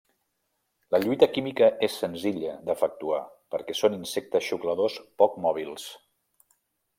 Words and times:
La 0.95 0.99
lluita 1.01 1.27
química 1.35 1.67
és 1.87 1.97
senzilla 2.03 2.55
d'efectuar 2.69 3.19
perquè 3.57 3.77
són 3.81 3.99
insectes 3.99 4.49
xucladors 4.49 4.97
poc 5.23 5.39
mòbils. 5.47 5.87